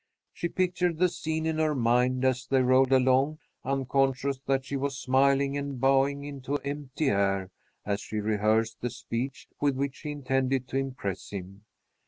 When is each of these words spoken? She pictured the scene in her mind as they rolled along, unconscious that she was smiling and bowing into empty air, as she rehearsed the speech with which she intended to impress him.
She 0.33 0.47
pictured 0.49 0.97
the 0.97 1.09
scene 1.09 1.45
in 1.45 1.59
her 1.59 1.75
mind 1.75 2.25
as 2.25 2.47
they 2.47 2.63
rolled 2.63 2.91
along, 2.91 3.37
unconscious 3.63 4.39
that 4.47 4.65
she 4.65 4.75
was 4.75 4.97
smiling 4.97 5.55
and 5.55 5.79
bowing 5.79 6.23
into 6.23 6.57
empty 6.65 7.11
air, 7.11 7.51
as 7.85 8.01
she 8.01 8.19
rehearsed 8.19 8.81
the 8.81 8.89
speech 8.89 9.47
with 9.59 9.75
which 9.77 9.97
she 9.97 10.09
intended 10.09 10.67
to 10.69 10.77
impress 10.77 11.29
him. 11.29 11.65